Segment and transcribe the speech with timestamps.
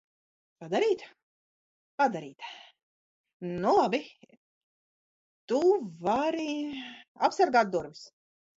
[0.61, 1.01] Padarīt?
[2.01, 2.47] Padarīt?
[3.51, 4.01] Nu labi.
[5.53, 5.63] Tu
[6.09, 6.49] vari
[7.31, 8.05] apsargāt durvis.